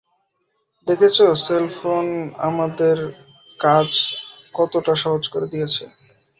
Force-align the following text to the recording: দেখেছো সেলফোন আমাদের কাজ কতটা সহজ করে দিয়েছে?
দেখেছো 0.87 1.25
সেলফোন 1.45 2.05
আমাদের 2.47 2.97
কাজ 3.59 3.89
কতটা 4.53 4.93
সহজ 5.03 5.23
করে 5.33 5.47
দিয়েছে? 5.53 5.83